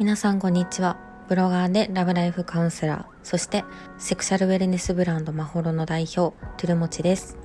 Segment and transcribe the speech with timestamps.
[0.00, 0.96] 皆さんこんにちは。
[1.28, 3.14] ブロガーでラブライフカウンセラー。
[3.22, 3.64] そして
[3.98, 7.38] セクシャルウェルネスブランドマホロの代表トゥルモチです。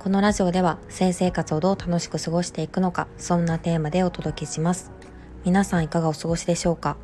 [0.00, 4.90] このラジオでは性生活をどう楽しく過ごしていくのかそんなテーマでお届けします。
[5.44, 6.96] 皆さんいかがお過ごしでしょうか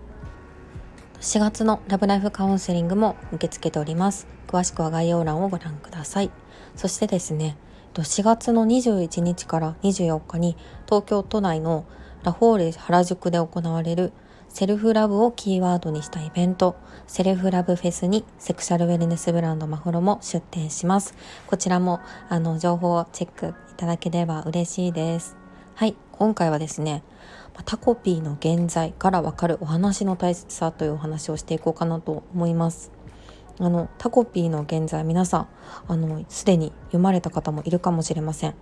[1.20, 4.27] ？4月のラブライフカウンセリングも受け付けております。
[4.48, 6.32] 詳しくは概要欄をご覧ください。
[6.75, 7.57] そしてですね
[8.00, 10.56] 4月の21日から24日に
[10.86, 11.84] 東京都内の
[12.23, 14.12] ラフォーレ原宿で行われる
[14.48, 21.15] セルフラブをキーワードにしたイベント、セルフラブフェスにセクシャルウェルネスブランドマフロも出展します。
[21.46, 25.37] こちらも、あの、情報をチェックいただければ嬉しいです。
[25.74, 27.02] はい、今回はですね、
[27.65, 32.91] タコピーの現在からわかるお話の大切さというお話をしていこうかなと思います。
[33.65, 35.48] あの、タコピーの現在、皆さん、
[35.87, 38.55] あの、すでに読まれた方もいるかもしれません。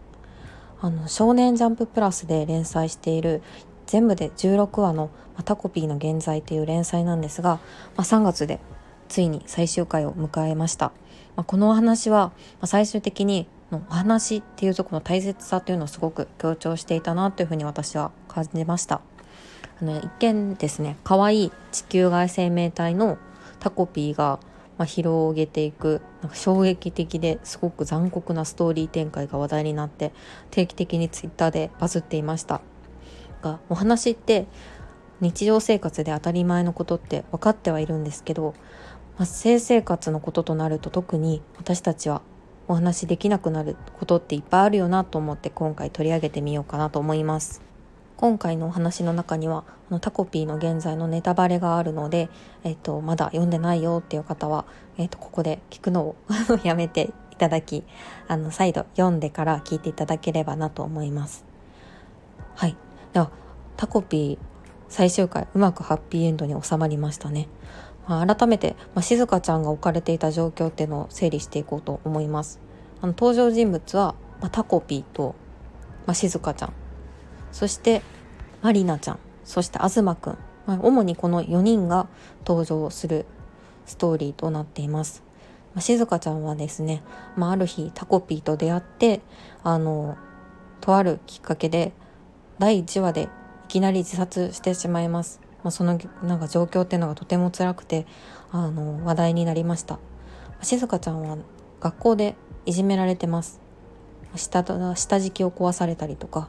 [0.80, 3.42] あの、少年ジャンププラスで連載している
[3.86, 5.10] 全部で16話の
[5.44, 7.58] 「タコピーの現在」という連載なんですが、
[7.96, 8.60] まあ、3月で
[9.08, 10.92] ついに最終回を迎えました、
[11.34, 19.00] まあ、このお話は、ま最終的にのお話っていうとこの大切さというのをすごく強調していたなというふうに私は感じました
[19.80, 23.18] あの一見ですね可愛い地球外生命体の
[23.58, 24.38] タコピーが
[24.80, 30.10] まあ、広げていくなんか衝撃的ですごく残酷なストーリー展開が話題になって
[30.50, 32.62] 定期的にツイッターでバズっていました
[33.42, 34.46] がお話って
[35.20, 38.54] 日常生活で当たり前のことって分かってはいるんですけど、
[39.18, 42.22] まあ、性生活のこととなると特に私たちは
[42.66, 47.69] お話できなくなることっていっぱいあるよなと思って今回取り上げてみようかなと思います。
[48.20, 52.28] 今回のお話の中にはあのタコピーの現在のネタバレがあるので、
[52.64, 54.66] えっと、まだ読んでないよっていう方は、
[54.98, 56.16] えっと、ここで聞くのを
[56.62, 57.82] やめていただき
[58.28, 61.46] あの再度読んでから聞いていただければなと思います。
[62.56, 62.76] はい。
[63.14, 63.30] では
[63.78, 64.38] タコピー
[64.90, 67.48] 最終回うまくハッピーエンドに収まりましたね、
[68.06, 72.60] まあ、改めて、まあ、静香ちゃんが置かれていた状況っていうのを整理していこうと思います。
[73.00, 75.34] あの登場人物は、まあ、タコピーと、
[76.04, 76.79] まあ、静香ちゃん。
[77.52, 78.02] そして
[78.62, 82.08] マリナちゃんそして東くん、まあ、主にこの4人が
[82.46, 83.26] 登場する
[83.86, 85.30] ストーリーとなっています
[85.74, 87.02] まあ、静香ちゃんはですね、
[87.36, 89.20] まあ、ある日タコピーと出会って
[89.62, 90.16] あの
[90.80, 91.92] とあるきっかけで
[92.58, 93.28] 第1話でい
[93.68, 95.40] きなり自殺してしまいます。
[95.62, 98.06] まあ、そのなんか状況っていうのがとても辛くて
[98.50, 99.98] あの話題になりました。
[100.62, 101.38] 静香ちゃんは
[101.80, 102.34] 学校で
[102.66, 103.60] いじめられてます。
[104.34, 106.48] 下下敷きを壊されたりとか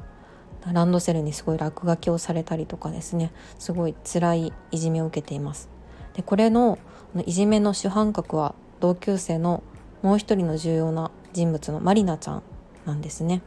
[0.73, 5.69] ランドセルにすごい落書きをされたりとかですねすごい辛いいじめを受けています
[6.13, 6.77] でこれの
[7.25, 9.63] いじめの主犯格は同級生の
[10.01, 12.43] もう一人の重要な人物のマリナちゃん
[12.85, 13.41] なんですね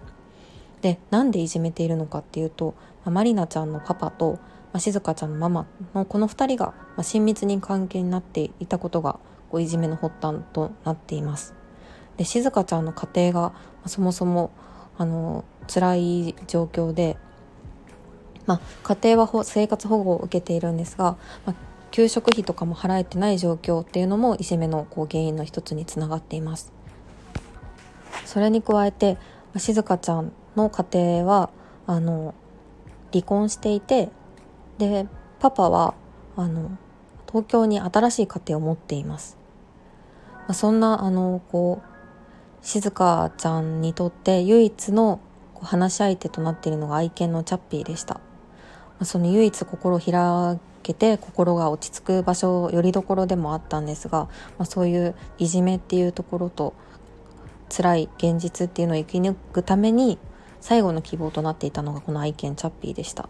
[0.81, 4.41] でなんでいじめているのかっていうと、まあ、マリナちゃんのパパと、ま
[4.75, 9.19] あ、静香ちゃんのママのこの2人が、ま、親密に関係になっていたことが
[9.51, 11.55] こういじめの発端となっています。
[12.19, 14.51] で静香ちゃんの家庭が、ま、そもそも
[14.99, 17.16] あの辛い状況で、
[18.47, 21.16] まあ、家庭は生活保護を受けているんですが、
[21.47, 21.55] まあ、
[21.91, 26.72] 給食費とかも払えてない状況っていうのもいじめのこう原因の一つにつながっています。
[28.25, 29.19] それに加えて、
[29.56, 31.50] 静香ちゃんの家庭は
[31.87, 32.34] あの
[33.12, 34.10] 離婚していて
[34.78, 35.06] で
[35.38, 35.94] パパは
[36.37, 36.77] あの
[37.28, 39.37] 東京に新しい家庭を持っています、
[40.41, 41.94] まあ、そんなあのこう
[42.65, 45.21] 静香ちゃんにとって唯一の
[45.61, 48.21] 話し相手となっているのが愛犬のチャッピーでした、
[49.03, 56.73] その唯一心を開けて心が落ち着く場所よりどころでもあったんですが、まあ、そういういじめっていうところと
[57.69, 60.19] 辛い現実っていうのを生き抜くために
[60.63, 63.29] 最後の希望となっていたのがこの愛犬チャッピーでした。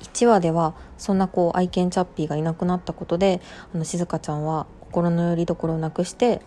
[0.00, 3.42] 1話ではそんなこう愛犬チャッピーがいなくなったことで
[3.74, 6.40] あの静香ちゃんは心の拠り所をなくして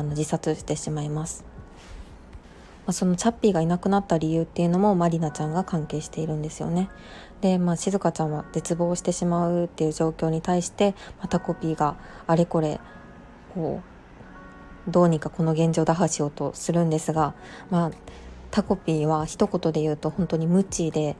[0.00, 1.44] あの自殺してしまいます、
[2.86, 6.88] まあ、そのチャッピーがいなくなった理由っていうのもマリナちゃんが関係しているんですよね。
[7.42, 12.80] で、まあ、静香ちゃんは絶望してしまうっていう状況に対してまたコピーがあれこれ
[13.54, 13.82] こ
[14.88, 17.34] うどうにかこの現状打破しようとするんですが
[17.70, 17.90] まあ
[18.50, 21.16] タコピーは一言で言うと本当に無知で、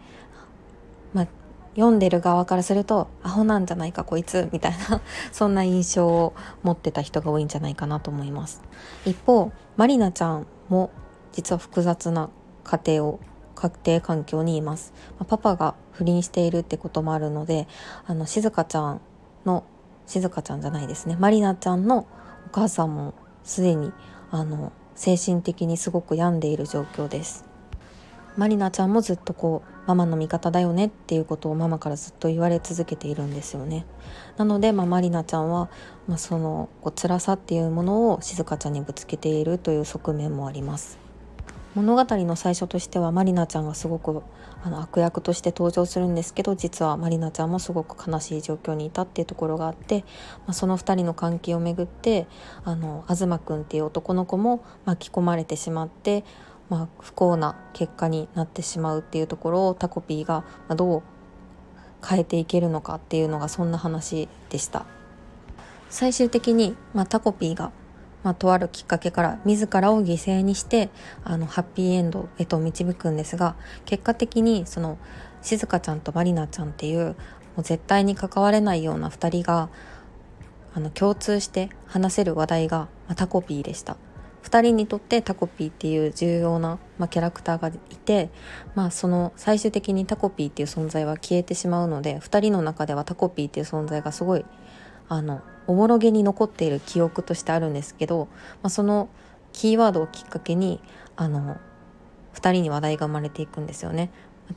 [1.13, 1.27] まあ、
[1.75, 5.01] 読んでる側からするとアホなんじゃないかこいつみたいな
[5.33, 8.63] そんな印象を持ってた人が多いんじゃないかなと思います。
[9.05, 10.91] 一方マリナちゃんも
[11.33, 12.31] 実は複雑な
[12.65, 13.21] 家庭を
[13.55, 14.95] 家庭環境にいます、
[15.29, 17.69] パパが不倫しているってこともあるので
[18.07, 19.01] あの静香ちゃん
[19.45, 19.65] の
[20.07, 21.17] 静香ちゃんじゃないですね。
[21.21, 22.07] マリナちゃんの
[22.47, 23.15] お母さんも
[23.45, 23.93] すでに
[24.31, 27.50] あの精神的にすごく病んでいる状況です。
[28.37, 33.87] まりなちゃんもずっとこうママの味方だよねっていうことをママからずっと言われ続けているんですよね。
[34.37, 35.69] なので、まあ、まりなちゃんは、
[36.07, 40.99] まあ、そのこう辛さっていうものを静香ちゃんにぶつけているという側面もあります。
[41.75, 44.23] 物語の最初としてはまりなちゃんがすごく
[44.63, 50.01] あの悪役として登場するんですけど実はまりなちゃんもすごく悲しい状況にいたっていうところがあって、
[50.41, 52.27] まあ、その2人の関係をめぐって
[52.65, 56.25] あの東くんっていう男の子も巻き込まれてしまって、
[56.71, 60.45] まあ、不幸な結果になってしまうっていうところをタコピーが
[60.75, 61.03] どう
[62.07, 64.87] 変えていけるのかっていうのがそんな話でした。
[65.91, 67.73] 最終的に、まあ、タコピーが
[68.23, 70.91] まあ、とあるきっかけから自らを犠牲にして
[71.25, 73.57] あのハッピーエンドへと導くんですが
[73.87, 74.99] 結果的にその
[75.43, 77.15] 静香ちゃんとまりなちゃんっていうも
[77.59, 79.71] う絶対に関われないような2人が
[80.75, 83.97] あの共通して話せる話題が、まあ、タコピーでした
[84.43, 88.31] 2人にとってタコピーっていう重要な、まあ、キャラクターがいて、
[88.75, 94.45] まあ、その最終的にタコピーっていう存在は消えてしまうので2人の中ではタコピーっていう存在がすごい
[95.09, 98.29] あのおぼろげに残っている記憶としてあるんですけど、
[98.63, 99.09] まあ、その
[99.53, 100.81] キーワードをきっかけに
[101.17, 101.59] あの
[102.35, 104.11] 2人に話題が生まれていくんですよね。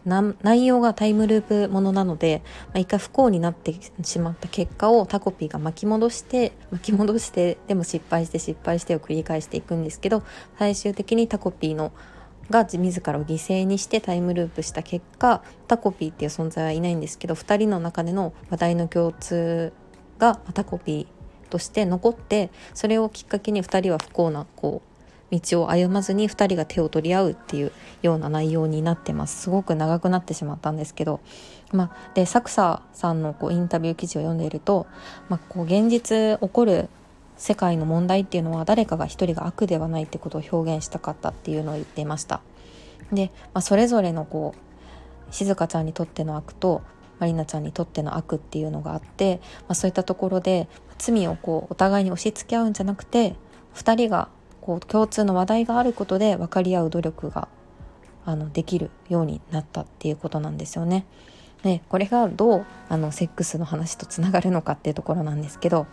[0.05, 3.73] 内容がタイムループものなので、まあ、一回不幸になって
[4.03, 10.23] しまった結果をタコピーが巻き戻して巻き戻してでも失敗して失敗してを繰り返していくんですけど
[10.57, 11.91] 最終的にタコピーの
[12.49, 19.73] が自らを犠牲にしてタイムループした結果タコピーっていう存在はいないんですけど2人の中での話題の共通
[20.19, 24.92] がタコピーとして残ってそれをきっかけに2人は不幸なこう
[25.39, 27.71] 道を歩まずに2人が手を取り合うっていう
[28.01, 29.43] ような内容になってます。
[29.43, 31.19] すごく長くなってしまったんですけど、
[31.71, 34.85] まあ、で作者さんのこうインタビュー記事を読んでいると、
[35.29, 36.89] まあ、こう現実起こる
[37.35, 42.41] 世界の問題っていうのは誰かが一人が悪ではないってことを表現したかったっていうのを言っていました。
[43.11, 46.81] で、まあ、それぞれのこう静香ちゃんにとっての悪と
[47.23, 53.35] まりなちゃんにとっての悪っていうのがあって、まあ、そういったところで罪をこうお互いに押し付け合うんじゃなくて
[53.75, 54.29] 2人が
[54.63, 57.49] こう共通の話題があることで分かり合う努力が
[58.25, 61.05] あのできるようになったっていうことなんですよね。
[61.63, 65.85] でこれがどうあのセックスの話とつながるのかっていうところなんですけど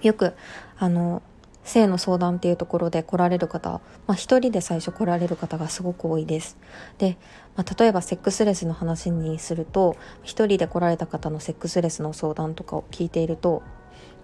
[0.00, 0.32] よく
[0.78, 1.20] あの
[1.64, 3.68] 性の相談っていうところで来られる方、
[4.06, 6.56] まあ、一人で最初来られる方がすごく多いです。
[6.96, 7.18] で、
[7.56, 13.62] まあ、例えばセックスレスの話にすると一人で来られた方のセックスレスの相談とかを聞いていると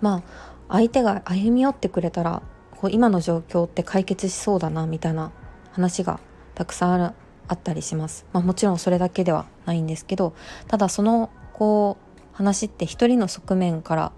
[0.00, 2.42] まあ相手が歩み寄ってくれたら
[2.80, 5.32] こう今の状況って解決しそうだなみたいな
[5.72, 6.20] 話が
[6.54, 7.14] たくさんある
[7.48, 8.24] あったりします。
[8.32, 10.32] まあ、もちろんそれだけではないんですけど
[10.68, 14.12] ただそのこう話って一人の側面から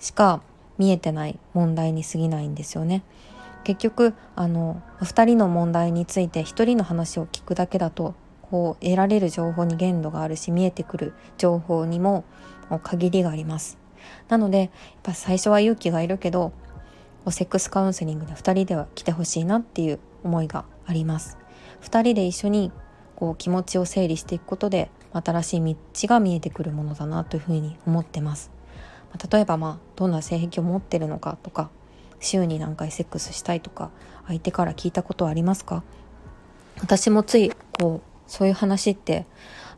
[0.00, 0.42] しか
[0.78, 3.04] 見えてない問題に過ぎないんですよね。
[3.62, 12.24] 結局あの2人の問題について1人の話を聞くだけだとこう得られる情報に限度があるし見えてくる情報にも
[12.82, 13.78] 限りがあります。
[14.28, 14.70] なのでやっ
[15.04, 16.52] ぱ最初は勇気がいるけど
[17.30, 21.38] セックスカウンセリングで2人では来てほしいなっていう思いがあります。
[21.82, 22.72] 2人で一緒に
[23.16, 28.50] こう気持ちを整理していくことで新しい道が見えてくるものだなというふうに思ってます。
[29.30, 31.70] 例えばまあどんな性癖を持ってるのかとか
[32.18, 33.90] 週に何回セックスしたいとか
[34.26, 35.82] 相手から聞いたことはありますか？
[36.80, 39.26] 私もついこうそういう話って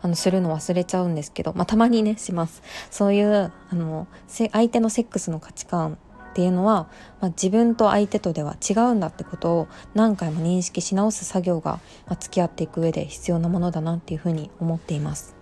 [0.01, 5.99] あのするの忘れちゃうんですけど、まあ、たまにねしますそういうあの相手のセックスの価値観
[6.35, 6.89] っていうのは、
[7.21, 15.37] まあ、自分と相手とでは違うんだってことを何回も認識し直す作業が、まあ、付き合っていく上で必要なものだなっていうふうに思っています。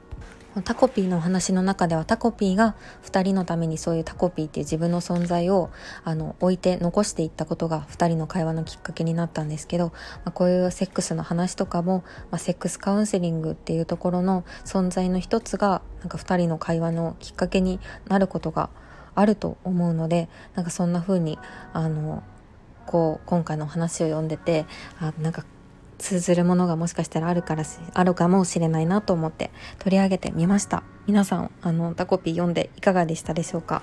[0.65, 5.71] タコピーのお話の中ではタコピーが2人のためにそういうタコピーっていう自分の存在を
[6.05, 9.93] あの置いて残していったことが2人の会話のきっかけになったんですけど、ま
[10.27, 18.69] あ、こういうセックスの話とかも、まあ、セックスカウンセリングっていうところの存在の一つがなんか2人の会話のきっかけになることが
[19.15, 21.39] あると思うのでなんかそんな風に
[21.73, 22.23] あの
[22.87, 24.67] こう今回の話を読んでて
[25.01, 25.45] あなんか
[25.99, 27.65] 通ずるものがもしかしたらあるから
[27.95, 30.83] あるかもしれないなと思って取り上げてみました。
[31.07, 33.83] 皆さんあのタコピー読んでいかがでしたでしょうか？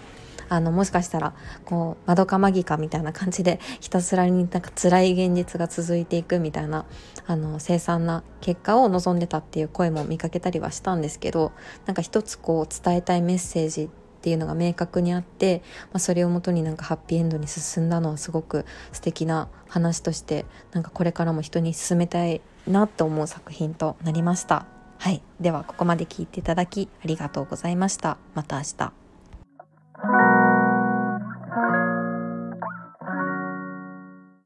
[0.51, 6.85] あのもしかしたらこう窓かマギかみたいな感じでひたすらになんか辛い現実が続いていくみたいな
[7.27, 11.51] あの凄惨な結果を望んでたっていう声も見かけたりはしたんですけど
[11.85, 24.65] なんか一つこう伝えたいメッセージっていうのが明確にあって、まあ、それをもとになんかハッピーエンドに進んだのはすごく素敵な話としてなんかこれからも人に勧めたいなと思う作品となりました。
[24.97, 25.23] はい。
[25.39, 28.17] ではここまで聞いていただきありがとうございました。
[28.35, 28.98] また明日。